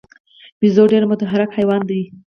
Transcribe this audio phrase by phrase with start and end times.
[0.59, 2.01] بیزو ډېر متحرک حیوان دی.